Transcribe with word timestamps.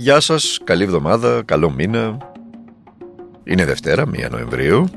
Γεια 0.00 0.20
σας, 0.20 0.58
καλή 0.64 0.82
εβδομάδα, 0.82 1.42
καλό 1.44 1.70
μήνα. 1.70 2.18
Είναι 3.44 3.64
Δευτέρα, 3.64 4.06
1 4.06 4.28
Νοεμβρίου. 4.30 4.88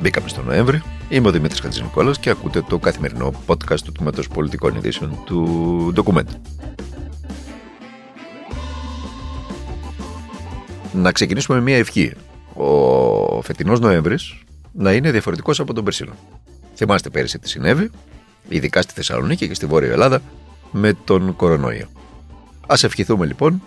Μπήκαμε 0.00 0.28
στο 0.28 0.42
Νοέμβρη. 0.42 0.82
Είμαι 1.08 1.28
ο 1.28 1.30
Δημήτρης 1.30 1.60
Χατζηνικόλας 1.60 2.18
και 2.18 2.30
ακούτε 2.30 2.62
το 2.62 2.78
καθημερινό 2.78 3.32
podcast 3.46 3.80
του 3.84 3.92
Τμήματος 3.92 4.28
Πολιτικών 4.28 4.74
Ειδήσεων 4.76 5.18
του 5.24 5.92
Document. 5.96 6.28
Να 10.92 11.12
ξεκινήσουμε 11.12 11.58
με 11.58 11.62
μια 11.62 11.76
ευχή. 11.76 12.12
Ο 12.54 13.42
φετινός 13.42 13.80
Νοέμβρης 13.80 14.42
να 14.72 14.92
είναι 14.92 15.10
διαφορετικός 15.10 15.60
από 15.60 15.74
τον 15.74 15.84
περσινό. 15.84 16.12
Θυμάστε 16.74 17.10
πέρυσι 17.10 17.38
τι 17.38 17.48
συνέβη, 17.48 17.90
ειδικά 18.48 18.82
στη 18.82 18.92
Θεσσαλονίκη 18.92 19.48
και 19.48 19.54
στη 19.54 19.66
Βόρεια 19.66 19.92
Ελλάδα, 19.92 20.22
με 20.70 20.92
τον 21.04 21.36
κορονοϊό. 21.36 21.86
Ας 22.66 22.84
ευχηθούμε 22.84 23.26
λοιπόν, 23.26 23.62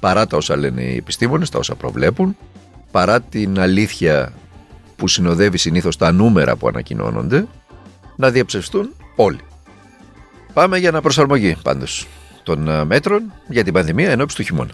παρά 0.00 0.26
τα 0.26 0.36
όσα 0.36 0.56
λένε 0.56 0.82
οι 0.82 0.96
επιστήμονες, 0.96 1.50
τα 1.50 1.58
όσα 1.58 1.74
προβλέπουν, 1.74 2.36
παρά 2.90 3.20
την 3.20 3.60
αλήθεια 3.60 4.32
που 4.96 5.08
συνοδεύει 5.08 5.58
συνήθως 5.58 5.96
τα 5.96 6.12
νούμερα 6.12 6.56
που 6.56 6.68
ανακοινώνονται, 6.68 7.46
να 8.16 8.30
διαψευστούν 8.30 8.94
όλοι. 9.16 9.40
Πάμε 10.52 10.78
για 10.78 10.90
να 10.90 11.00
προσαρμογή 11.00 11.56
πάντως 11.62 12.06
των 12.42 12.68
ε, 12.68 12.84
μέτρων 12.84 13.32
για 13.48 13.64
την 13.64 13.72
πανδημία 13.72 14.10
ενώπιση 14.10 14.36
του 14.36 14.42
χειμώνα. 14.42 14.72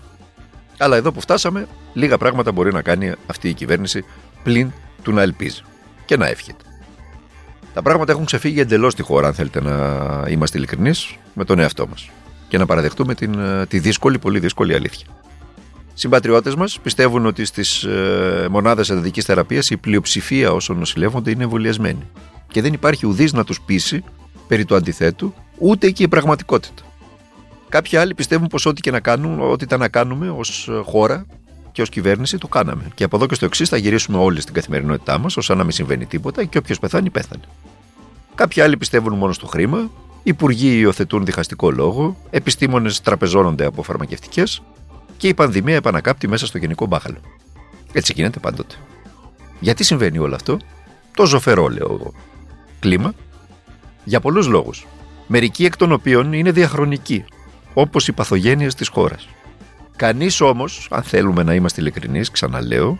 Αλλά 0.78 0.96
εδώ 0.96 1.12
που 1.12 1.20
φτάσαμε, 1.20 1.66
λίγα 1.92 2.18
πράγματα 2.18 2.52
μπορεί 2.52 2.72
να 2.72 2.82
κάνει 2.82 3.12
αυτή 3.26 3.48
η 3.48 3.54
κυβέρνηση 3.54 4.04
πλην 4.42 4.72
του 5.02 5.12
να 5.12 5.22
ελπίζει 5.22 5.62
και 6.04 6.16
να 6.16 6.26
εύχεται. 6.26 6.64
Τα 7.74 7.82
πράγματα 7.82 8.12
έχουν 8.12 8.24
ξεφύγει 8.24 8.60
εντελώς 8.60 8.92
στη 8.92 9.02
χώρα, 9.02 9.26
αν 9.26 9.34
θέλετε 9.34 9.60
να 9.60 10.24
είμαστε 10.28 10.58
ειλικρινείς, 10.58 11.16
με 11.34 11.44
τον 11.44 11.58
εαυτό 11.58 11.86
μας 11.88 12.10
και 12.48 12.58
να 12.58 12.66
παραδεχτούμε 12.66 13.14
την, 13.14 13.38
ε, 13.38 13.66
τη 13.66 13.78
δύσκολη, 13.78 14.18
πολύ 14.18 14.38
δύσκολη 14.38 14.74
αλήθεια. 14.74 15.06
Συμπατριώτες 15.94 16.54
μας 16.54 16.80
πιστεύουν 16.80 17.26
ότι 17.26 17.44
στις 17.44 17.82
ε, 17.82 18.46
μονάδες 18.50 18.90
εντατικής 18.90 19.24
θεραπείας 19.24 19.70
η 19.70 19.76
πλειοψηφία 19.76 20.52
όσων 20.52 20.78
νοσηλεύονται 20.78 21.30
είναι 21.30 21.42
εμβολιασμένοι. 21.42 22.06
Και 22.48 22.62
δεν 22.62 22.72
υπάρχει 22.72 23.06
ουδής 23.06 23.32
να 23.32 23.44
τους 23.44 23.60
πείσει 23.60 24.04
περί 24.48 24.64
του 24.64 24.74
αντιθέτου, 24.74 25.34
ούτε 25.58 25.90
και 25.90 26.02
η 26.02 26.08
πραγματικότητα. 26.08 26.82
Κάποιοι 27.68 27.98
άλλοι 27.98 28.14
πιστεύουν 28.14 28.46
πως 28.46 28.66
ό,τι 28.66 28.80
και 28.80 28.90
να 28.90 29.00
κάνουν, 29.00 29.40
ό,τι 29.40 29.64
ήταν 29.64 29.80
να 29.80 29.88
κάνουμε 29.88 30.30
ως 30.30 30.70
χώρα 30.84 31.26
και 31.72 31.82
ως 31.82 31.88
κυβέρνηση 31.88 32.38
το 32.38 32.48
κάναμε. 32.48 32.82
Και 32.94 33.04
από 33.04 33.16
εδώ 33.16 33.26
και 33.26 33.34
στο 33.34 33.44
εξής 33.44 33.68
θα 33.68 33.76
γυρίσουμε 33.76 34.18
όλοι 34.18 34.40
στην 34.40 34.54
καθημερινότητά 34.54 35.18
μας, 35.18 35.36
ως 35.36 35.48
να 35.48 35.62
μην 35.62 35.70
συμβαίνει 35.70 36.06
τίποτα 36.06 36.44
και 36.44 36.58
όποιος 36.58 36.78
πεθάνει, 36.78 37.10
πέθανε. 37.10 37.42
Κάποιοι 38.34 38.62
άλλοι 38.62 38.76
πιστεύουν 38.76 39.14
μόνο 39.14 39.32
στο 39.32 39.46
χρήμα, 39.46 39.90
υπουργοί 40.24 40.78
υιοθετούν 40.78 41.24
διχαστικό 41.24 41.70
λόγο, 41.70 42.16
επιστήμονες 42.30 43.00
τραπεζώνονται 43.00 43.64
από 43.64 43.82
φαρμακευτικές 43.82 44.62
και 45.16 45.28
η 45.28 45.34
πανδημία 45.34 45.74
επανακάπτει 45.74 46.28
μέσα 46.28 46.46
στο 46.46 46.58
γενικό 46.58 46.86
μπάχαλο. 46.86 47.18
Έτσι 47.92 48.12
γίνεται 48.16 48.38
πάντοτε. 48.38 48.74
Γιατί 49.60 49.84
συμβαίνει 49.84 50.18
όλο 50.18 50.34
αυτό, 50.34 50.56
το 51.14 51.26
ζωφερό 51.26 51.68
λέω 51.68 51.88
εγώ. 52.00 52.12
Κλίμα, 52.80 53.12
για 54.04 54.20
πολλούς 54.20 54.46
λόγους. 54.46 54.86
Μερικοί 55.26 55.64
εκ 55.64 55.76
των 55.76 55.92
οποίων 55.92 56.32
είναι 56.32 56.50
διαχρονικοί, 56.50 57.24
όπως 57.74 58.08
οι 58.08 58.12
παθογένειες 58.12 58.74
της 58.74 58.88
χώρας. 58.88 59.28
Κανείς 59.96 60.40
όμως, 60.40 60.88
αν 60.90 61.02
θέλουμε 61.02 61.42
να 61.42 61.54
είμαστε 61.54 61.80
ειλικρινείς, 61.80 62.30
ξαναλέω, 62.30 62.98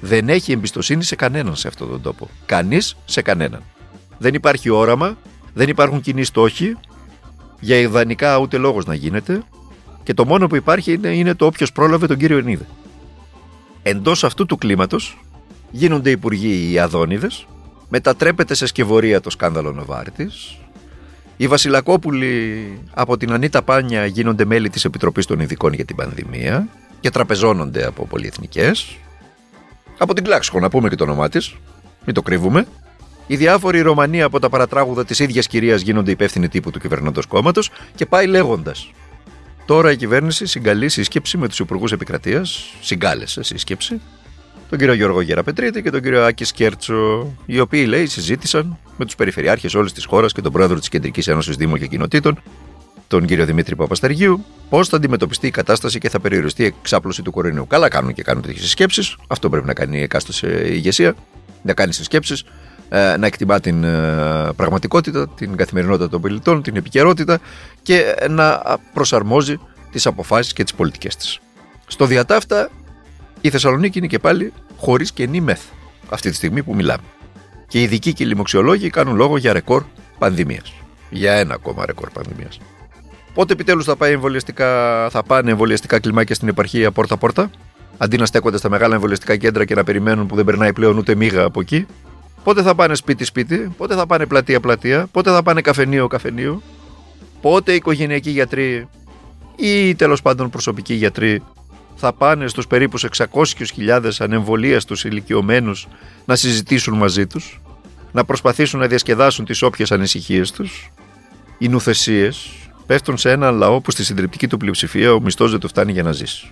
δεν 0.00 0.28
έχει 0.28 0.52
εμπιστοσύνη 0.52 1.04
σε 1.04 1.16
κανέναν 1.16 1.56
σε 1.56 1.68
αυτόν 1.68 1.88
τον 1.88 2.02
τόπο. 2.02 2.28
Κανείς 2.46 2.96
σε 3.04 3.22
κανέναν. 3.22 3.62
Δεν 4.18 4.34
υπάρχει 4.34 4.70
όραμα, 4.70 5.16
δεν 5.54 5.68
υπάρχουν 5.68 6.00
κοινοί 6.00 6.24
στόχοι, 6.24 6.76
για 7.60 7.76
ιδανικά 7.76 8.38
ούτε 8.38 8.56
λόγος 8.56 8.84
να 8.84 8.94
γίνεται, 8.94 9.42
και 10.02 10.14
το 10.14 10.24
μόνο 10.24 10.46
που 10.46 10.56
υπάρχει 10.56 10.92
είναι, 10.92 11.08
είναι 11.08 11.34
το 11.34 11.46
όποιος 11.46 11.72
πρόλαβε 11.72 12.06
τον 12.06 12.16
κύριο 12.16 12.38
Ενίδε. 12.38 12.66
Εντός 13.82 14.24
αυτού 14.24 14.46
του 14.46 14.56
κλίματος 14.56 15.18
γίνονται 15.70 16.10
υπουργοί 16.10 16.72
οι 16.72 16.78
Αδόνιδες, 16.78 17.46
μετατρέπεται 17.88 18.54
σε 18.54 18.66
σκευωρία 18.66 19.20
το 19.20 19.30
σκάνδαλο 19.30 19.72
Νοβάρτης, 19.72 20.56
οι 21.36 21.46
Βασιλακόπουλοι 21.46 22.64
από 22.94 23.16
την 23.16 23.32
Ανίτα 23.32 23.62
Πάνια 23.62 24.06
γίνονται 24.06 24.44
μέλη 24.44 24.70
της 24.70 24.84
Επιτροπής 24.84 25.26
των 25.26 25.40
Ειδικών 25.40 25.72
για 25.72 25.84
την 25.84 25.96
Πανδημία 25.96 26.68
και 27.00 27.10
τραπεζώνονται 27.10 27.86
από 27.86 28.06
πολυεθνικές. 28.06 28.96
Από 29.98 30.14
την 30.14 30.24
Κλάξκο 30.24 30.60
να 30.60 30.68
πούμε 30.68 30.88
και 30.88 30.94
το 30.94 31.04
όνομά 31.04 31.28
της, 31.28 31.54
μην 32.04 32.14
το 32.14 32.22
κρύβουμε. 32.22 32.66
Οι 33.26 33.36
διάφοροι 33.36 33.80
Ρωμανοί 33.80 34.22
από 34.22 34.38
τα 34.38 34.48
παρατράγουδα 34.48 35.04
της 35.04 35.18
ίδιας 35.18 35.46
κυρίας 35.46 35.80
γίνονται 35.80 36.10
υπεύθυνοι 36.10 36.48
τύπου 36.48 36.70
του 36.70 36.78
κυβερνώντος 36.78 37.26
κόμματος 37.26 37.70
και 37.94 38.06
πάει 38.06 38.26
λέγοντας. 38.26 38.90
Τώρα 39.66 39.92
η 39.92 39.96
κυβέρνηση 39.96 40.46
συγκαλεί 40.46 40.88
σύσκεψη 40.88 41.38
με 41.38 41.48
τους 41.48 41.58
υπουργούς 41.58 41.92
επικρατείας, 41.92 42.74
συγκάλεσε 42.80 43.42
σύσκεψη, 43.42 44.00
τον 44.68 44.78
κύριο 44.78 44.94
Γιώργο 44.94 45.20
Γεραπετρίτη 45.20 45.82
και 45.82 45.90
τον 45.90 46.02
κύριο 46.02 46.24
Άκη 46.24 46.44
Σκέρτσο, 46.44 47.34
οι 47.46 47.60
οποίοι 47.60 47.84
λέει 47.88 48.06
συζήτησαν 48.06 48.78
με 48.96 49.04
τους 49.04 49.14
περιφερειάρχες 49.14 49.74
όλης 49.74 49.92
της 49.92 50.04
χώρας 50.04 50.32
και 50.32 50.40
τον 50.40 50.52
πρόεδρο 50.52 50.78
της 50.78 50.88
Κεντρικής 50.88 51.28
Ένωσης 51.28 51.56
Δήμων 51.56 51.78
και 51.78 51.86
Κοινοτήτων, 51.86 52.42
τον 53.08 53.26
κύριο 53.26 53.44
Δημήτρη 53.44 53.76
Παπασταργίου, 53.76 54.44
πώς 54.68 54.88
θα 54.88 54.96
αντιμετωπιστεί 54.96 55.46
η 55.46 55.50
κατάσταση 55.50 55.98
και 55.98 56.08
θα 56.08 56.20
περιοριστεί 56.20 56.62
η 56.62 56.66
εξάπλωση 56.66 57.22
του 57.22 57.30
κορονοϊού. 57.30 57.66
Καλά 57.66 57.88
κάνουν 57.88 58.14
και 58.14 58.22
κάνουν 58.22 58.42
τέτοιες 58.42 58.70
σκέψει. 58.70 59.14
Αυτό 59.26 59.48
πρέπει 59.48 59.66
να 59.66 59.74
κάνει 59.74 59.98
η 59.98 60.02
εκάστοτε 60.02 60.68
ηγεσία. 60.72 61.14
Να 61.62 61.74
κάνει 61.74 61.92
συσκέψεις, 61.92 62.40
ε, 62.40 62.44
να 62.92 63.26
εκτιμά 63.26 63.60
την 63.60 63.84
ε, 63.84 64.52
πραγματικότητα, 64.56 65.28
την 65.28 65.56
καθημερινότητα 65.56 66.08
των 66.08 66.20
πολιτών, 66.20 66.62
την 66.62 66.76
επικαιρότητα 66.76 67.38
και 67.82 68.14
να 68.28 68.62
προσαρμόζει 68.92 69.58
τις 69.90 70.06
αποφάσεις 70.06 70.52
και 70.52 70.62
τις 70.62 70.74
πολιτικές 70.74 71.16
της. 71.16 71.40
Στο 71.86 72.06
διατάφτα 72.06 72.70
η 73.40 73.50
Θεσσαλονίκη 73.50 73.98
είναι 73.98 74.06
και 74.06 74.18
πάλι 74.18 74.52
χωρίς 74.76 75.12
καινή 75.12 75.40
μεθ 75.40 75.60
αυτή 76.08 76.30
τη 76.30 76.36
στιγμή 76.36 76.62
που 76.62 76.74
μιλάμε. 76.74 77.02
Και 77.68 77.78
οι 77.78 77.82
ειδικοί 77.82 78.12
και 78.12 78.24
οι 78.24 78.26
λοιμοξιολόγοι 78.26 78.90
κάνουν 78.90 79.16
λόγο 79.16 79.36
για 79.36 79.52
ρεκόρ 79.52 79.82
πανδημίας. 80.18 80.72
Για 81.10 81.32
ένα 81.32 81.54
ακόμα 81.54 81.86
ρεκόρ 81.86 82.10
πανδημίας. 82.10 82.60
Πότε 83.34 83.52
επιτέλους 83.52 83.84
θα, 83.84 83.96
θα 85.10 85.22
πάνε 85.22 85.50
εμβολιαστικά 85.50 86.00
κλιμάκια 86.00 86.34
στην 86.34 86.48
επαρχία 86.48 86.90
πόρτα-πόρτα, 86.90 87.50
αντί 87.98 88.16
να 88.16 88.26
στέκονται 88.26 88.56
στα 88.56 88.68
μεγάλα 88.68 88.94
εμβολιαστικά 88.94 89.36
κέντρα 89.36 89.64
και 89.64 89.74
να 89.74 89.84
περιμένουν 89.84 90.26
που 90.26 90.36
δεν 90.36 90.44
περνάει 90.44 90.72
πλέον 90.72 90.98
ούτε 90.98 91.14
μίγα 91.14 91.44
από 91.44 91.60
εκεί; 91.60 91.86
Πότε 92.44 92.62
θα 92.62 92.74
πάνε 92.74 92.94
σπίτι-σπίτι, 92.94 93.72
πότε 93.76 93.94
θα 93.94 94.06
πάνε 94.06 94.26
πλατεία-πλατεία, 94.26 95.06
πότε 95.06 95.30
θα 95.30 95.42
πάνε 95.42 95.60
καφενείο-καφενείο, 95.60 96.62
πότε 97.40 97.72
οικογενειακοί 97.72 98.30
γιατροί 98.30 98.88
ή 99.56 99.94
τέλος 99.94 100.22
πάντων 100.22 100.50
προσωπικοί 100.50 100.94
γιατροί 100.94 101.42
θα 101.96 102.12
πάνε 102.12 102.48
στους 102.48 102.66
περίπους 102.66 103.06
600.000 103.16 104.10
ανεμβολίαστους 104.18 105.04
ηλικιωμένους 105.04 105.88
να 106.24 106.36
συζητήσουν 106.36 106.96
μαζί 106.96 107.26
τους, 107.26 107.60
να 108.12 108.24
προσπαθήσουν 108.24 108.80
να 108.80 108.86
διασκεδάσουν 108.86 109.44
τις 109.44 109.62
όποιες 109.62 109.92
ανησυχίες 109.92 110.50
τους. 110.50 110.90
Οι 111.58 111.68
νουθεσίες 111.68 112.50
πέφτουν 112.86 113.16
σε 113.16 113.30
έναν 113.30 113.54
λαό 113.54 113.80
που 113.80 113.90
στη 113.90 114.04
συντριπτική 114.04 114.48
του 114.48 114.56
πλειοψηφία 114.56 115.14
ο 115.14 115.20
μισθός 115.20 115.50
δεν 115.50 115.60
του 115.60 115.68
φτάνει 115.68 115.92
για 115.92 116.02
να 116.02 116.12
ζήσει. 116.12 116.50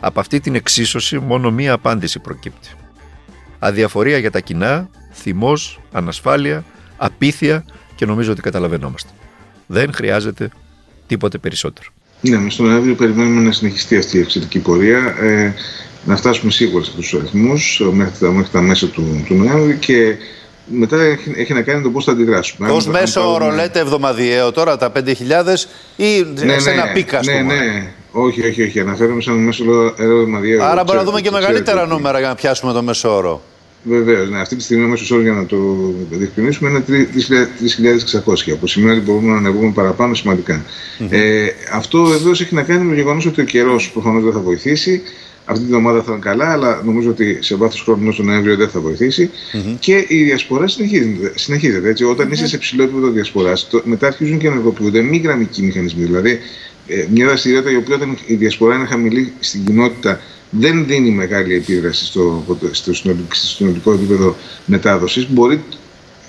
Από 0.00 0.20
αυτή 0.20 0.40
την 0.40 0.54
εξίσωση 0.54 1.18
μόνο 1.18 1.50
μία 1.50 1.72
απάντηση 1.72 2.18
προκύπτει. 2.18 2.68
Αδιαφορία 3.58 4.18
για 4.18 4.30
τα 4.30 4.40
κοινά, 4.40 4.88
θυμός, 5.12 5.80
ανασφάλεια, 5.92 6.64
απίθεια 6.96 7.64
και 7.94 8.06
νομίζω 8.06 8.32
ότι 8.32 8.40
καταλαβαίνόμαστε. 8.40 9.10
Δεν 9.66 9.92
χρειάζεται 9.94 10.48
τίποτε 11.06 11.38
περισσότερο. 11.38 11.88
Ναι, 12.20 12.50
στον 12.50 12.66
Νοέμβριο 12.66 12.94
περιμένουμε 12.94 13.40
να 13.40 13.52
συνεχιστεί 13.52 13.96
αυτή 13.96 14.16
η 14.16 14.20
εξαιρετική 14.20 14.58
πορεία, 14.58 15.16
ε, 15.20 15.54
να 16.04 16.16
φτάσουμε 16.16 16.50
σίγουρα 16.50 16.84
σε 16.84 16.90
αυτούς 16.90 17.08
τους 17.08 17.20
αριθμούς 17.20 17.82
μέχρι, 17.92 18.18
τα, 18.18 18.30
μέχρι 18.30 18.50
τα 18.50 18.60
μέσα 18.60 18.86
του, 18.86 19.24
του 19.26 19.34
Νοέμβρη 19.34 19.76
και 19.76 20.16
μετά 20.66 21.02
έχει, 21.02 21.32
έχει 21.36 21.52
να 21.52 21.62
κάνει 21.62 21.82
το 21.82 21.90
πώς 21.90 22.04
θα 22.04 22.12
αντιδράσουμε. 22.12 22.70
Ω 22.70 22.82
μέσο 22.90 23.32
όρο 23.32 23.50
λέτε 23.50 23.78
εβδομαδιαίο 23.78 24.52
τώρα 24.52 24.76
τα 24.76 24.92
5.000 24.94 25.04
ή 25.96 26.22
ναι, 26.44 26.58
σε 26.58 26.70
ναι, 26.70 26.76
ένα 26.76 26.92
πίκα, 26.92 27.20
ναι, 27.24 27.32
ναι, 27.32 27.42
ναι. 27.42 27.92
Όχι, 28.18 28.46
όχι, 28.46 28.62
όχι. 28.62 28.80
Αναφέρομαι 28.80 29.20
σαν 29.20 29.34
μέσο 29.34 29.64
όρο 29.68 29.94
εβδομαδιαίο. 29.98 30.64
Άρα 30.64 30.84
μπορούμε 30.84 31.04
να 31.04 31.10
δούμε 31.10 31.20
και 31.20 31.30
μεγαλύτερα 31.30 31.86
νούμερα 31.86 32.18
για 32.18 32.28
να 32.28 32.34
πιάσουμε 32.34 32.72
το 32.72 32.82
μέσο 32.82 33.16
όρο. 33.16 33.42
Βεβαίως, 33.82 34.30
ναι. 34.30 34.40
Αυτή 34.40 34.56
τη 34.56 34.62
στιγμή 34.62 34.84
ο 34.84 34.88
μέσος 34.88 35.10
όρος 35.10 35.24
για 35.24 35.32
να 35.32 35.46
το 35.46 35.56
διευκρινίσουμε 36.10 36.70
είναι 36.70 36.84
3.600. 36.86 38.52
Από 38.52 38.66
σήμερα 38.66 39.00
μπορούμε 39.00 39.32
να 39.32 39.36
ανεβούμε 39.36 39.70
παραπάνω 39.70 40.14
σημαντικά. 40.14 40.64
Mm-hmm. 40.64 41.06
Ε, 41.10 41.46
αυτό 41.72 41.98
εδώ 41.98 42.30
έχει 42.30 42.54
να 42.54 42.62
κάνει 42.62 42.84
με 42.84 42.88
το 42.88 43.00
γεγονός 43.00 43.26
ότι 43.26 43.40
ο 43.40 43.44
καιρός 43.44 43.90
προφανώς 43.90 44.24
δεν 44.24 44.32
θα 44.32 44.40
βοηθήσει. 44.40 45.02
Αυτή 45.48 45.64
την 45.64 45.74
εβδομάδα 45.74 46.02
θα 46.02 46.12
είναι 46.12 46.20
καλά, 46.20 46.52
αλλά 46.52 46.82
νομίζω 46.84 47.10
ότι 47.10 47.38
σε 47.40 47.54
βάθος 47.54 47.82
χρόνου 47.82 48.02
μέχρι 48.02 48.16
τον 48.16 48.26
Νοέμβριο 48.26 48.56
δεν 48.56 48.68
θα 48.68 48.80
βοηθήσει. 48.80 49.30
Mm-hmm. 49.52 49.76
Και 49.78 50.04
η 50.08 50.22
διασπορά 50.22 50.68
συνεχίζεται. 50.68 51.32
συνεχίζεται 51.34 51.88
έτσι. 51.88 52.04
Όταν 52.04 52.28
mm-hmm. 52.28 52.32
είσαι 52.32 52.46
σε 52.46 52.58
ψηλό 52.58 52.82
επίπεδο 52.82 53.08
διασποράς, 53.08 53.68
μετά 53.84 54.06
αρχίζουν 54.06 54.38
και 54.38 54.46
ενεργοποιούνται 54.46 55.02
μη 55.02 55.16
γραμμικοί 55.16 55.62
μηχανισμοί. 55.62 56.04
Δηλαδή, 56.04 56.38
ε, 56.86 57.06
μια 57.10 57.26
δραστηριότητα 57.26 57.70
η 57.70 57.76
οποία 57.76 57.94
όταν 57.94 58.18
η 58.26 58.34
διασπορά 58.34 58.74
είναι 58.74 58.86
χαμηλή 58.86 59.32
στην 59.40 59.64
κοινότητα 59.64 60.20
δεν 60.50 60.86
δίνει 60.86 61.10
μεγάλη 61.10 61.54
επίδραση 61.54 62.04
στο, 62.04 62.44
στο, 62.70 62.94
συνολικό, 62.94 63.34
στο 63.34 63.46
συνολικό 63.46 63.92
επίπεδο 63.92 64.36
μετάδοσης. 64.66 65.30
Μπορεί 65.30 65.62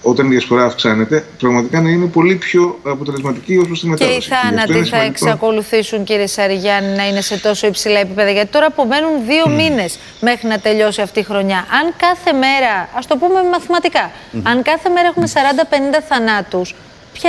όταν 0.10 0.26
η 0.26 0.30
διασπορά 0.30 0.66
αυξάνεται, 0.66 1.26
πραγματικά 1.40 1.82
να 1.82 1.90
είναι 1.90 2.06
πολύ 2.06 2.36
πιο 2.36 2.80
αποτελεσματική 2.84 3.58
ως 3.58 3.68
προς 3.68 3.80
τη 3.80 3.88
μετάδοση. 3.88 4.20
Και 4.20 4.26
οι 4.26 4.30
θάνατοι 4.30 4.90
θα 4.90 5.02
εξακολουθήσουν, 5.02 6.04
κύριε 6.04 6.28
Σαριγιάννη, 6.28 6.96
να 6.96 7.08
είναι 7.08 7.22
σε 7.22 7.38
τόσο 7.38 7.68
υψηλά 7.68 8.00
επίπεδα. 8.00 8.32
Γιατί 8.32 8.52
τώρα 8.52 8.66
απομένουν 8.66 9.26
δύο 9.26 9.44
mm. 9.48 9.56
μήνες 9.56 10.00
μέχρι 10.22 10.48
να 10.48 10.60
τελειώσει 10.60 11.02
αυτή 11.02 11.20
η 11.20 11.24
χρονιά. 11.24 11.58
Αν 11.58 11.94
κάθε 11.98 12.38
μέρα, 12.38 12.90
ας 12.98 13.08
το 13.08 13.18
πούμε 13.18 13.44
μαθηματικά, 13.52 14.12
αν 14.44 14.62
κάθε 14.62 14.90
μέρα 14.90 15.08
έχουμε 15.08 15.28
40-50 15.34 16.04
θανάτους, 16.08 16.76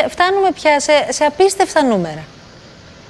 φτάνουμε 0.09 0.49
πια 0.55 0.81
σε, 0.81 0.93
σε 1.09 1.25
απίστευτα 1.25 1.83
νούμερα. 1.83 2.25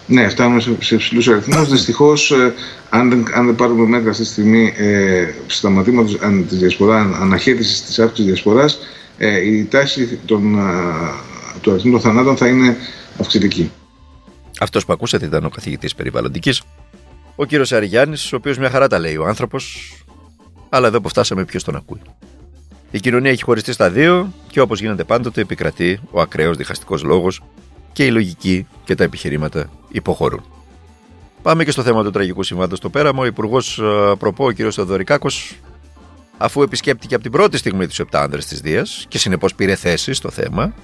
Ναι, 0.06 0.28
φτάνουμε 0.28 0.60
σε, 0.60 0.76
σε 0.80 0.94
υψηλούς 0.94 1.28
αριθμούς. 1.28 1.68
Δυστυχώς, 1.68 2.30
ε, 2.30 2.54
αν, 2.90 3.26
αν 3.34 3.46
δεν 3.46 3.54
πάρουμε 3.54 3.86
μέτρα 3.86 4.10
αυτή 4.10 4.22
τη 4.22 4.28
στιγμή 4.28 4.74
ε, 4.76 5.26
σταματήματο 5.46 6.12
της 6.48 6.58
διασπορά, 6.58 7.16
αναχέτησης 7.20 7.82
της 7.82 7.98
αύξησης 7.98 8.24
της 8.24 8.24
διασποράς, 8.24 8.78
ε, 9.18 9.38
η 9.38 9.64
τάση 9.64 10.18
των, 10.26 10.56
του 11.60 11.70
αριθμού 11.70 11.90
των 11.90 12.00
θανάτων 12.00 12.36
θα 12.36 12.48
είναι 12.48 12.76
αυξητική. 13.20 13.70
Αυτός 14.60 14.84
που 14.84 14.92
ακούσατε 14.92 15.26
ήταν 15.26 15.44
ο 15.44 15.48
καθηγητής 15.48 15.94
περιβαλλοντικής, 15.94 16.62
ο 17.36 17.44
κύριος 17.44 17.72
Αριγιάννη, 17.72 18.16
ο 18.32 18.36
οποίος 18.36 18.58
μια 18.58 18.70
χαρά 18.70 18.86
τα 18.86 18.98
λέει 18.98 19.16
ο 19.16 19.26
άνθρωπος, 19.26 19.92
αλλά 20.68 20.86
εδώ 20.86 21.00
που 21.00 21.08
φτάσαμε, 21.08 21.44
ποιος 21.44 21.64
τον 21.64 21.76
ακούει. 21.76 22.00
Η 22.90 23.00
κοινωνία 23.00 23.30
έχει 23.30 23.42
χωριστεί 23.42 23.72
στα 23.72 23.90
δύο 23.90 24.32
και 24.50 24.60
όπως 24.60 24.80
γίνεται 24.80 25.04
πάντοτε 25.04 25.40
επικρατεί 25.40 26.00
ο 26.10 26.20
ακραίος 26.20 26.56
διχαστικός 26.56 27.02
λόγος 27.02 27.42
και 27.92 28.04
η 28.04 28.10
λογική 28.10 28.66
και 28.84 28.94
τα 28.94 29.04
επιχειρήματα 29.04 29.70
υποχωρούν. 29.88 30.44
Πάμε 31.42 31.64
και 31.64 31.70
στο 31.70 31.82
θέμα 31.82 32.04
του 32.04 32.10
τραγικού 32.10 32.42
συμβάντος 32.42 32.78
στο 32.78 32.90
πέραμα. 32.90 33.22
Ο 33.22 33.26
Υπουργός 33.26 33.78
ε, 33.78 34.14
Προπό, 34.18 34.46
ο 34.46 34.52
κ. 34.52 34.56
Θεοδωρικάκος, 34.70 35.54
αφού 36.38 36.62
επισκέπτηκε 36.62 37.14
από 37.14 37.22
την 37.22 37.32
πρώτη 37.32 37.56
στιγμή 37.56 37.86
τους 37.86 37.98
επτά 37.98 38.22
άνδρες 38.22 38.46
της 38.46 38.60
Δίας 38.60 39.04
και 39.08 39.18
συνεπώς 39.18 39.54
πήρε 39.54 39.74
θέση 39.74 40.12
στο 40.12 40.30
θέμα, 40.30 40.74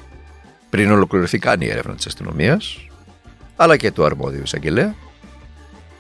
πριν 0.71 0.91
ολοκληρωθεί 0.91 1.39
καν 1.39 1.61
η 1.61 1.69
έρευνα 1.69 1.95
της 1.95 2.07
αστυνομίας, 2.07 2.87
αλλά 3.57 3.77
και 3.77 3.91
του 3.91 4.05
αρμόδιου 4.05 4.43
εισαγγελέα, 4.43 4.95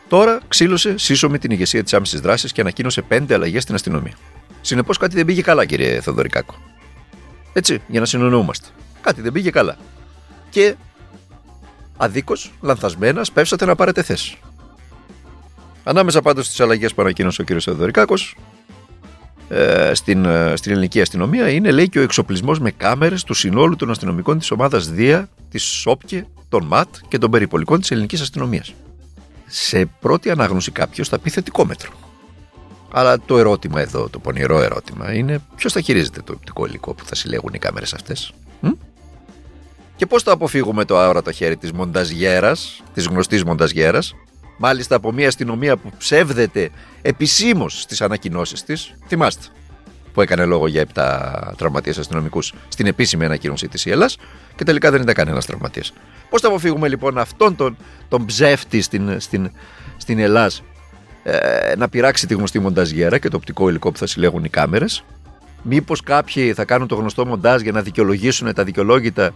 τώρα 0.08 0.40
ξύλωσε 0.48 0.98
σύσσωμη 0.98 1.38
την 1.38 1.50
ηγεσία 1.50 1.82
της 1.82 1.94
άμεσης 1.94 2.20
δράσης 2.20 2.52
και 2.52 2.60
ανακοίνωσε 2.60 3.02
πέντε 3.02 3.34
αλλαγές 3.34 3.62
στην 3.62 3.74
αστυνομία. 3.74 4.14
Συνεπώς 4.60 4.98
κάτι 4.98 5.14
δεν 5.16 5.24
πήγε 5.24 5.42
καλά, 5.42 5.64
κύριε 5.64 6.00
Θεοδωρικάκο. 6.00 6.54
Έτσι, 7.52 7.82
για 7.88 8.00
να 8.00 8.06
συνονοούμαστε. 8.06 8.68
Κάτι 9.00 9.20
δεν 9.20 9.32
πήγε 9.32 9.50
καλά. 9.50 9.76
Και 10.50 10.74
αδίκως, 11.96 12.52
λανθασμένας, 12.60 13.26
σπεύσατε 13.26 13.64
να 13.64 13.74
πάρετε 13.74 14.02
θέση. 14.02 14.38
Ανάμεσα 15.84 16.22
πάντως 16.22 16.46
στις 16.46 16.60
αλλαγές 16.60 16.94
που 16.94 17.02
ανακοίνωσε 17.02 17.42
ο 17.42 17.44
κ. 17.44 17.48
Θεοδωρικάκος, 17.60 18.36
ε, 18.36 18.53
στην, 19.92 20.24
ε, 20.24 20.56
στην 20.56 20.72
ελληνική 20.72 21.00
αστυνομία 21.00 21.50
είναι 21.50 21.70
λέει 21.70 21.88
και 21.88 21.98
ο 21.98 22.02
εξοπλισμός 22.02 22.58
με 22.58 22.70
κάμερες 22.70 23.24
του 23.24 23.34
συνόλου 23.34 23.76
των 23.76 23.90
αστυνομικών 23.90 24.38
της 24.38 24.50
ομάδας 24.50 24.90
ΔΙΑ, 24.90 25.28
της 25.50 25.62
ΣΟΠΚΕ, 25.62 26.26
των 26.48 26.64
ΜΑΤ 26.64 26.88
και 27.08 27.18
των 27.18 27.30
περιπολικών 27.30 27.80
της 27.80 27.90
ελληνικής 27.90 28.20
αστυνομίας. 28.20 28.74
Σε 29.46 29.86
πρώτη 30.00 30.30
ανάγνωση 30.30 30.70
κάποιος 30.70 31.08
θα 31.08 31.18
πει 31.18 31.30
θετικό 31.30 31.64
μέτρο. 31.64 31.90
Αλλά 32.92 33.20
το 33.20 33.38
ερώτημα 33.38 33.80
εδώ, 33.80 34.08
το 34.08 34.18
πονηρό 34.18 34.62
ερώτημα, 34.62 35.14
είναι 35.14 35.40
ποιος 35.56 35.72
θα 35.72 35.80
χειρίζεται 35.80 36.22
το 36.22 36.32
οπτικό 36.32 36.66
υλικό 36.66 36.94
που 36.94 37.04
θα 37.04 37.14
συλλέγουν 37.14 37.54
οι 37.54 37.58
κάμερες 37.58 37.94
αυτές. 37.94 38.32
Και 39.96 40.06
πώς 40.06 40.22
θα 40.22 40.32
αποφύγουμε 40.32 40.84
το 40.84 40.98
αόρατο 40.98 41.32
χέρι 41.32 41.56
της 41.56 41.72
μονταζιέρας, 41.72 42.82
της 42.94 43.06
γνωστής 43.06 43.44
μονταζιέρας, 43.44 44.14
μάλιστα 44.56 44.96
από 44.96 45.12
μια 45.12 45.28
αστυνομία 45.28 45.76
που 45.76 45.90
ψεύδεται 45.98 46.70
επισήμως 47.02 47.80
στις 47.80 48.00
ανακοινώσεις 48.00 48.64
της. 48.64 48.94
Θυμάστε, 49.06 49.46
που 50.12 50.20
έκανε 50.20 50.44
λόγο 50.44 50.66
για 50.66 50.86
7 50.94 51.54
τραυματίες 51.56 51.98
αστυνομικούς 51.98 52.54
στην 52.68 52.86
επίσημη 52.86 53.24
ανακοίνωση 53.24 53.68
της 53.68 53.86
ΕΛΑ 53.86 54.10
και 54.56 54.64
τελικά 54.64 54.90
δεν 54.90 55.02
ήταν 55.02 55.14
κανένας 55.14 55.46
τραυματίας. 55.46 55.92
Πώς 56.30 56.40
θα 56.40 56.48
αποφύγουμε 56.48 56.88
λοιπόν 56.88 57.18
αυτόν 57.18 57.56
τον, 57.56 57.76
τον 58.08 58.26
ψεύτη 58.26 58.80
στην, 58.80 59.20
στην, 59.20 59.50
στην 59.96 60.18
Ελλάδα 60.18 60.50
ε, 61.22 61.74
να 61.76 61.88
πειράξει 61.88 62.26
τη 62.26 62.34
γνωστή 62.34 62.58
μονταζιέρα 62.58 63.18
και 63.18 63.28
το 63.28 63.36
οπτικό 63.36 63.68
υλικό 63.68 63.92
που 63.92 63.98
θα 63.98 64.06
συλλέγουν 64.06 64.44
οι 64.44 64.48
κάμερες; 64.48 65.04
Μήπως 65.66 66.00
κάποιοι 66.00 66.52
θα 66.52 66.64
κάνουν 66.64 66.88
το 66.88 66.94
γνωστό 66.94 67.26
μοντάζ 67.26 67.60
για 67.60 67.72
να 67.72 67.82
δικαιολογήσουν 67.82 68.54
τα 68.54 68.64
δικαιολόγητα 68.64 69.34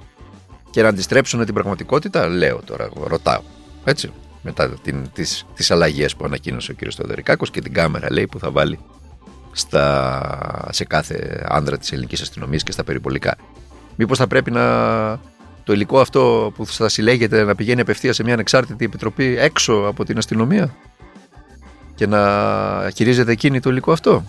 και 0.70 0.82
να 0.82 0.88
αντιστρέψουν 0.88 1.44
την 1.44 1.55
πραγματικότητα, 1.55 2.29
λέω 2.29 2.61
τώρα, 2.65 2.88
ρωτάω. 3.05 3.41
Έτσι, 3.85 4.12
μετά 4.49 4.69
την, 4.83 5.11
τις, 5.12 5.47
τις 5.55 5.71
αλλαγές 5.71 6.17
που 6.17 6.25
ανακοίνωσε 6.25 6.73
ο 6.73 6.75
κ. 6.79 6.91
Στοδερικάκος 6.91 7.50
και 7.50 7.61
την 7.61 7.73
κάμερα 7.73 8.12
λέει 8.12 8.27
που 8.27 8.39
θα 8.39 8.50
βάλει 8.50 8.79
στα, 9.53 10.69
σε 10.71 10.85
κάθε 10.85 11.45
άνδρα 11.49 11.79
της 11.79 11.93
ελληνικής 11.93 12.21
αστυνομίας 12.21 12.62
και 12.62 12.73
στα 12.73 12.85
περιπολικά. 12.85 13.37
Μήπως 13.97 14.19
θα 14.19 14.27
πρέπει 14.27 14.50
να 14.50 14.65
το 15.65 15.73
υλικό 15.73 16.00
αυτό 16.00 16.53
που 16.56 16.67
θα 16.67 16.89
συλλέγεται 16.89 17.45
να 17.45 17.55
πηγαίνει 17.55 17.81
απευθείας 17.81 18.17
σε 18.17 18.23
μια 18.23 18.33
ανεξάρτητη 18.33 18.85
επιτροπή 18.85 19.37
έξω 19.39 19.73
από 19.73 20.05
την 20.05 20.19
αστυνομία 20.19 20.75
και 21.94 22.06
να 22.06 22.21
χειρίζεται 22.94 23.33
εκείνη 23.33 23.61
το 23.61 23.71
υλικό 23.71 23.93
αυτό; 23.93 24.25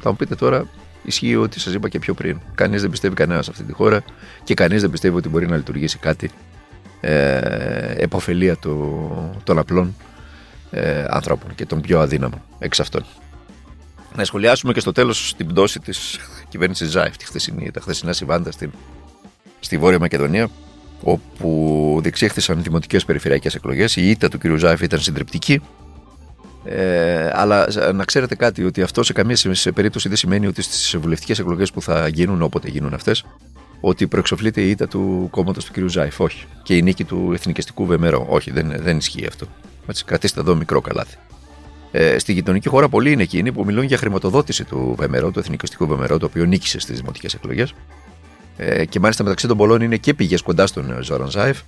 Θα 0.00 0.10
μου 0.10 0.16
πείτε 0.16 0.34
τώρα, 0.34 0.66
ισχύει 1.02 1.36
ότι 1.36 1.60
σας 1.60 1.74
είπα 1.74 1.88
και 1.88 1.98
πιο 1.98 2.14
πριν. 2.14 2.40
Κανείς 2.54 2.80
δεν 2.80 2.90
πιστεύει 2.90 3.14
κανένας 3.14 3.44
σε 3.44 3.50
αυτή 3.50 3.64
τη 3.64 3.72
χώρα 3.72 4.02
και 4.44 4.54
κανείς 4.54 4.80
δεν 4.80 4.90
πιστεύει 4.90 5.16
ότι 5.16 5.28
μπορεί 5.28 5.48
να 5.48 5.56
λειτουργήσει 5.56 5.98
κάτι 5.98 6.30
ε, 7.04 7.94
εποφελία 7.96 8.56
του, 8.56 9.40
των 9.44 9.58
απλών 9.58 9.96
ε, 10.70 11.04
άνθρωπων 11.08 11.54
και 11.54 11.66
των 11.66 11.80
πιο 11.80 12.00
αδύναμων 12.00 12.42
εξ 12.58 12.80
αυτών. 12.80 13.04
Να 14.16 14.24
σχολιάσουμε 14.24 14.72
και 14.72 14.80
στο 14.80 14.92
τέλος 14.92 15.34
την 15.36 15.46
πτώση 15.46 15.80
της 15.80 16.18
κυβέρνησης 16.50 16.90
Ζάεφ, 16.90 17.16
τη 17.16 17.24
χθεσινή, 17.24 17.70
τα 17.70 17.80
χθεσινά 17.80 18.12
συμβάντα 18.12 18.50
στην, 18.50 18.70
στη 19.60 19.78
Βόρεια 19.78 19.98
Μακεδονία, 19.98 20.50
όπου 21.02 21.98
διεξήχθησαν 22.02 22.62
δημοτικές 22.62 23.04
περιφερειακές 23.04 23.54
εκλογές. 23.54 23.96
Η 23.96 24.10
ήττα 24.10 24.28
του 24.28 24.38
κ. 24.38 24.42
Ζάεφ 24.56 24.80
ήταν 24.80 25.00
συντριπτική. 25.00 25.60
Ε, 26.64 27.30
αλλά 27.32 27.66
να 27.94 28.04
ξέρετε 28.04 28.34
κάτι, 28.34 28.64
ότι 28.64 28.82
αυτό 28.82 29.02
σε 29.02 29.12
καμία 29.12 29.36
σε 29.36 29.72
περίπτωση 29.72 30.08
δεν 30.08 30.16
σημαίνει 30.16 30.46
ότι 30.46 30.62
στις 30.62 30.96
βουλευτικές 30.96 31.38
εκλογές 31.38 31.72
που 31.72 31.82
θα 31.82 32.08
γίνουν, 32.08 32.42
όποτε 32.42 32.68
γίνουν 32.68 32.94
αυτές, 32.94 33.24
ότι 33.84 34.06
προεξοφλείται 34.06 34.60
η 34.60 34.70
ήττα 34.70 34.88
του 34.88 35.28
κόμματος 35.30 35.64
του 35.64 35.72
κ. 35.72 35.90
Ζάιφ. 35.90 36.20
Όχι. 36.20 36.44
Και 36.62 36.76
η 36.76 36.82
νίκη 36.82 37.04
του 37.04 37.30
εθνικιστικού 37.32 37.86
Βεμερό. 37.86 38.26
Όχι, 38.28 38.50
δεν, 38.50 38.74
δεν 38.76 38.96
ισχύει 38.96 39.26
αυτό. 39.26 39.46
Έτσι, 39.86 40.04
κρατήστε 40.04 40.40
εδώ 40.40 40.54
μικρό 40.54 40.80
καλάθι. 40.80 41.16
Ε, 41.90 42.18
στη 42.18 42.32
γειτονική 42.32 42.68
χώρα, 42.68 42.88
πολλοί 42.88 43.12
είναι 43.12 43.22
εκείνοι 43.22 43.52
που 43.52 43.64
μιλούν 43.64 43.84
για 43.84 43.96
χρηματοδότηση 43.96 44.64
του 44.64 44.94
Βεμερό, 44.98 45.30
του 45.30 45.38
εθνικιστικού 45.38 45.86
Βεμερό, 45.86 46.18
το 46.18 46.26
οποίο 46.26 46.44
νίκησε 46.44 46.80
στις 46.80 46.98
δημοτικές 46.98 47.34
εκλογές. 47.34 47.74
Ε, 48.56 48.84
και 48.84 49.00
μάλιστα 49.00 49.22
μεταξύ 49.22 49.46
των 49.46 49.56
πολλών 49.56 49.80
είναι 49.80 49.96
και 49.96 50.14
πηγές 50.14 50.42
κοντά 50.42 50.66
στον 50.66 51.02
Ζόραν 51.02 51.30
Ζάιφ 51.30 51.60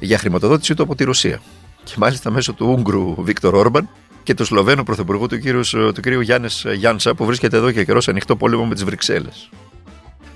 για 0.00 0.18
χρηματοδότησή 0.18 0.74
του 0.74 0.82
από 0.82 0.94
τη 0.94 1.04
Ρωσία. 1.04 1.40
Και 1.84 1.94
μάλιστα 1.96 2.30
μέσω 2.30 2.52
του 2.52 2.66
Ούγγρου 2.78 3.14
Βίκτορ 3.18 3.54
Όρμπαν 3.54 3.88
και 4.22 4.34
του 4.34 4.44
Σλοβαίνου 4.44 4.82
Πρωθυπουργού 4.82 5.26
του 5.26 5.38
κύριου, 5.38 5.60
του 5.94 6.00
κύριου 6.00 6.20
Γιάνες 6.20 6.64
Γιάνσα 6.76 7.14
που 7.14 7.24
βρίσκεται 7.24 7.56
εδώ 7.56 7.72
και 7.72 7.84
καιρός 7.84 8.04
σε 8.04 8.10
ανοιχτό 8.10 8.36
πόλεμο 8.36 8.64
με 8.66 8.74
τις 8.74 8.84
Βρυξέλλες. 8.84 9.50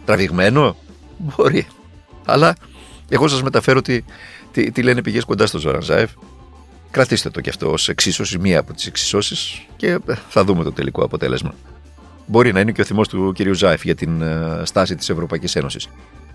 Τραβηγμένο, 0.05 0.77
μπορεί. 1.23 1.67
Αλλά 2.25 2.57
εγώ 3.09 3.29
σας 3.29 3.43
μεταφέρω 3.43 3.83
τι, 3.83 4.01
τι, 4.53 4.71
τι 4.71 4.83
λένε 4.83 5.03
πηγές 5.03 5.25
κοντά 5.25 5.47
στο 5.47 5.59
Ζωρανζάεφ. 5.59 6.11
Κρατήστε 6.91 7.31
το 7.31 7.41
κι 7.41 7.49
αυτό 7.49 7.71
ως 7.71 7.89
εξίσωση, 7.89 8.39
μία 8.39 8.59
από 8.59 8.73
τις 8.73 8.87
εξισώσεις 8.87 9.67
και 9.77 9.99
θα 10.29 10.45
δούμε 10.45 10.65
το 10.65 10.73
τελικό 10.73 11.05
αποτέλεσμα. 11.05 11.55
Μπορεί 12.27 12.53
να 12.53 12.61
είναι 12.61 12.73
και 12.73 12.81
ο 12.81 12.85
θυμός 12.85 13.09
του 13.09 13.33
κυρίου 13.33 13.55
Ζάεφ 13.55 13.83
για 13.83 13.95
την 13.95 14.23
ε, 14.23 14.63
στάση 14.65 14.95
της 14.95 15.09
Ευρωπαϊκής 15.11 15.57
Ένωσης. 15.57 15.89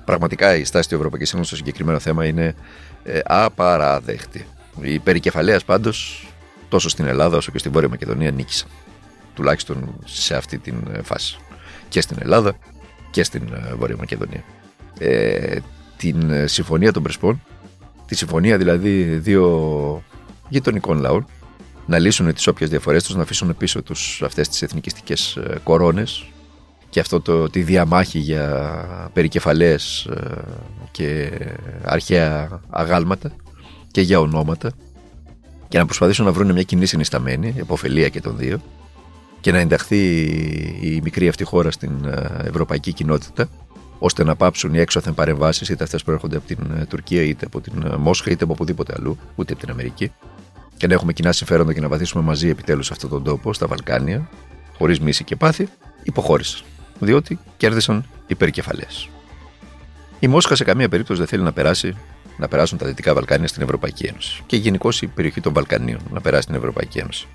Πραγματικά 0.06 0.56
η 0.56 0.64
στάση 0.64 0.88
της 0.88 0.98
Ευρωπαϊκής 0.98 1.34
Ένωσης 1.34 1.48
στο 1.48 1.58
συγκεκριμένο 1.58 2.00
θέμα 2.00 2.26
είναι 2.26 2.56
ε, 3.04 3.20
απαράδεκτη. 3.26 4.46
Η 4.82 5.00
περικεφαλαία 5.00 5.60
πάντως 5.66 6.28
τόσο 6.70 6.90
στην 6.90 7.06
Ελλάδα 7.06 7.38
όσο 7.38 7.52
και 7.52 7.58
στην 7.58 7.72
Βόρεια 7.72 7.90
Μακεδονία 7.90 8.32
νίκησαν. 8.32 8.70
Τουλάχιστον 9.34 9.96
σε 10.06 10.36
αυτή 10.36 10.58
την 10.58 10.76
ε, 10.94 11.02
φάση. 11.02 11.38
Και 11.90 12.02
στην 12.02 12.18
Ελλάδα 12.20 12.58
και 13.12 13.24
στην 13.24 13.44
ε, 13.54 13.74
Βόρεια 13.74 13.96
Μακεδονία. 13.98 14.44
Ε, 15.00 15.58
την 15.98 16.30
ε, 16.30 16.48
συμφωνία 16.48 16.92
των 16.92 17.04
Πρεσπών, 17.04 17.42
τη 18.06 18.16
συμφωνία 18.16 18.58
δηλαδή 18.58 19.04
δύο 19.04 20.04
γειτονικών 20.50 21.00
λαών, 21.00 21.26
να 21.86 22.00
λύσουν 22.00 22.34
τις 22.34 22.48
όποιες 22.48 22.70
διαφορές 22.70 23.04
τους, 23.04 23.16
να 23.16 23.22
αφήσουν 23.22 23.56
πίσω 23.58 23.82
τους 23.82 24.22
αυτές 24.26 24.50
τις 24.50 24.62
εθνικιστικές 24.62 25.38
κορώνες 25.64 26.26
και 26.90 27.00
αυτό 27.00 27.22
το, 27.22 27.50
τη 27.50 27.62
διαμάχη 27.62 28.20
για 28.20 29.10
περικεφαλές 29.14 30.10
και 30.92 31.32
αρχαία 31.84 32.62
αγάλματα 32.70 33.32
και 33.92 34.02
για 34.02 34.20
ονόματα 34.20 34.72
και 35.68 35.78
να 35.78 35.86
προσπαθήσουν 35.86 36.26
να 36.26 36.32
βρουν 36.32 36.52
μια 36.52 36.64
κοινή 36.64 36.86
συνισταμένη, 36.86 37.56
εποφελία 37.58 38.10
και 38.10 38.22
των 38.22 38.38
δύο, 38.38 38.62
και 39.42 39.52
να 39.52 39.58
ενταχθεί 39.58 40.24
η 40.82 41.00
μικρή 41.04 41.28
αυτή 41.28 41.44
χώρα 41.44 41.72
στην 41.72 42.06
ε, 42.06 42.48
ευρωπαϊκή 42.48 42.94
κοινότητα, 42.94 43.50
ώστε 44.00 44.24
να 44.24 44.36
πάψουν 44.36 44.74
οι 44.74 44.80
έξωθεν 44.80 45.14
παρεμβάσεις, 45.14 45.70
είτε 45.70 45.84
αυτές 45.84 46.04
που 46.04 46.12
έρχονται 46.12 46.38
από 46.38 46.48
την 46.48 46.58
ε, 46.80 46.86
Τουρκία, 46.86 47.22
είτε 47.22 47.46
από 47.46 47.62
την 47.62 47.84
ε, 47.86 47.98
Μόσχα, 47.98 48.32
είτε 48.32 48.44
από 48.44 48.54
οπουδήποτε 48.54 48.94
αλλού, 48.98 49.18
ούτε 49.36 49.54
από 49.54 49.62
την 49.62 49.72
Αμερική, 49.72 50.12
και 50.78 50.88
να 50.88 50.94
έχουμε 50.94 51.14
κοινά 51.14 51.32
συμφέροντα 51.32 51.74
και 51.74 51.80
να 51.80 51.88
βαθίσουμε 51.88 52.24
μαζί 52.24 52.50
επιτέλους 52.50 52.86
σε 52.86 52.94
αυτόν 52.94 53.10
τον 53.10 53.24
τόπο, 53.24 53.54
στα 53.54 53.68
Βαλκάνια, 53.68 54.30
χωρίς 54.78 55.00
μίση 55.00 55.24
και 55.24 55.36
πάθη, 55.36 55.68
υποχώρησαν. 56.04 56.62
Διότι 57.00 57.40
κέρδισαν 57.58 58.06
υπερκεφαλές. 58.28 59.10
Η 60.20 60.28
Μόσχα 60.28 60.56
σε 60.56 60.64
καμία 60.64 60.90
περίπτωση 60.90 61.20
δεν 61.20 61.28
θέλει 61.28 61.44
να, 61.44 61.52
περάσει, 61.54 61.98
να 62.38 62.48
περάσουν 62.48 62.78
τα 62.78 62.86
Δυτικά 62.86 63.14
Βαλκάνια 63.14 63.48
στην 63.48 63.62
Ευρωπαϊκή 63.62 64.06
Ένωση. 64.06 64.44
Και 64.46 64.56
γενικώς 64.56 65.02
η 65.02 65.08
περιοχή 65.08 65.42
των 65.42 65.54
Βαλκανίων 65.54 66.00
να 66.12 66.22
περάσει 66.22 66.42
στην 66.42 66.56
Ευρωπαϊκή 66.56 66.98
Ένωση. 66.98 67.28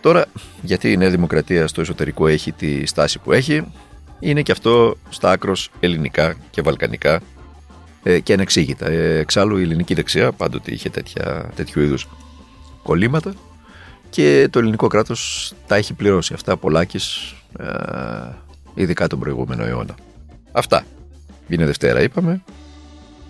Τώρα, 0.00 0.26
γιατί 0.62 0.92
η 0.92 0.96
Νέα 0.96 1.10
Δημοκρατία 1.10 1.66
στο 1.66 1.80
εσωτερικό 1.80 2.26
έχει 2.26 2.52
τη 2.52 2.86
στάση 2.86 3.18
που 3.18 3.32
έχει, 3.32 3.64
είναι 4.20 4.42
και 4.42 4.52
αυτό 4.52 4.96
στα 5.08 5.30
άκρος 5.30 5.70
ελληνικά 5.80 6.36
και 6.50 6.62
βαλκανικά 6.62 7.20
ε, 8.02 8.20
και 8.20 8.32
ανεξήγητα. 8.32 8.86
Ε, 8.86 9.18
εξάλλου 9.18 9.56
η 9.56 9.62
ελληνική 9.62 9.94
δεξιά 9.94 10.32
πάντοτε 10.32 10.72
είχε 10.72 10.90
τέτοια, 10.90 11.50
τέτοιου 11.54 11.82
είδους 11.82 12.08
κολλήματα 12.82 13.34
και 14.10 14.48
το 14.50 14.58
ελληνικό 14.58 14.86
κράτος 14.86 15.52
τα 15.66 15.76
έχει 15.76 15.94
πληρώσει 15.94 16.34
αυτά 16.34 16.56
πολλάκις 16.56 17.34
ε, 17.58 17.66
ειδικά 18.74 19.06
τον 19.06 19.18
προηγούμενο 19.18 19.64
αιώνα. 19.64 19.94
Αυτά. 20.52 20.84
Είναι 21.48 21.66
Δευτέρα 21.66 22.02
είπαμε. 22.02 22.42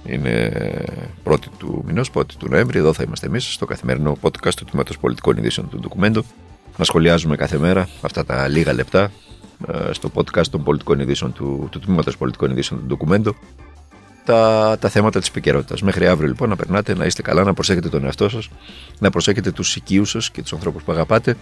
Είναι 0.05 0.53
πρώτη 1.23 1.49
του 1.59 1.85
μηνός, 1.87 2.11
πρώτη 2.11 2.37
του 2.37 2.49
Νοέμβρη. 2.49 2.79
Εδώ 2.79 2.93
θα 2.93 3.03
είμαστε 3.03 3.27
εμείς 3.27 3.53
στο 3.53 3.67
καθημερινό 3.67 4.19
podcast 4.21 4.55
του 4.55 4.65
Τμήματος 4.65 4.99
Πολιτικών 4.99 5.37
Ειδήσεων 5.37 5.69
του 5.69 5.79
Ντοκουμέντου. 5.79 6.25
Να 6.77 6.85
σχολιάζουμε 6.85 7.37
κάθε 7.37 7.59
μέρα 7.59 7.89
αυτά 8.01 8.25
τα 8.25 8.49
λίγα 8.49 8.73
λεπτά 8.73 9.03
ε, 9.03 9.11
στο 9.91 10.11
podcast 10.15 10.47
των 10.47 10.63
πολιτικών 10.63 11.01
ειδήσεων 11.01 11.33
του, 11.33 11.69
του 11.71 11.81
Τμήματος 11.81 12.17
Πολιτικών 12.17 12.51
Ειδήσεων 12.51 12.81
του 12.81 12.87
Ντοκουμέντου 12.87 13.35
τα, 14.25 14.77
τα 14.81 14.89
θέματα 14.89 15.19
της 15.19 15.29
επικαιρότητας. 15.29 15.83
Μέχρι 15.83 16.07
αύριο 16.07 16.29
λοιπόν 16.29 16.49
να 16.49 16.57
περνάτε, 16.57 16.95
να 16.95 17.05
είστε 17.05 17.23
καλά, 17.23 17.45
να 17.45 17.55
προσέχετε 17.55 17.89
τον 17.89 18.05
εαυτό 18.05 18.29
σας, 18.29 18.49
να 18.99 19.11
προσέχετε 19.11 19.51
τους 19.51 19.77
οικείους 19.77 20.11
σας 20.11 20.31
και 20.31 20.43
τους 20.43 20.53
ανθρώπους 20.53 20.83
που 20.83 20.93
αγαπάτε 20.93 21.37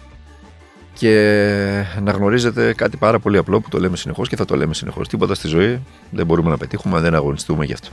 και 0.93 1.85
να 2.03 2.11
γνωρίζετε 2.11 2.73
κάτι 2.73 2.97
πάρα 2.97 3.19
πολύ 3.19 3.37
απλό 3.37 3.61
που 3.61 3.69
το 3.69 3.79
λέμε 3.79 3.97
συνεχώς 3.97 4.29
και 4.29 4.37
θα 4.37 4.45
το 4.45 4.57
λέμε 4.57 4.75
συνεχώς. 4.75 5.09
Τίποτα 5.09 5.35
στη 5.35 5.49
ζωή 5.49 5.81
δεν 6.11 6.27
μπορούμε 6.27 6.51
να 6.51 6.57
πετύχουμε 6.57 6.97
αν 6.97 7.03
δεν 7.03 7.15
αγωνιστούμε 7.15 7.65
γι' 7.65 7.73
αυτό. 7.73 7.89